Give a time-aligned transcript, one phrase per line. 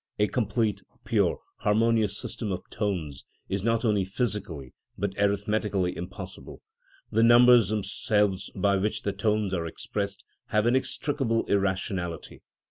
[0.17, 6.63] A complete, pure, harmonious system of tones is not only physically but arithmetically impossible.
[7.11, 12.41] The numbers themselves by which the tones are expressed have inextricable irrationality.